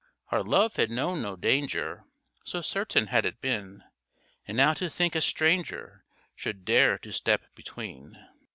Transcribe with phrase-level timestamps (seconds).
[0.31, 2.05] Our love had known no danger,
[2.43, 3.83] So certain had it been!
[4.47, 8.17] And now to think a stranger Should dare to step between.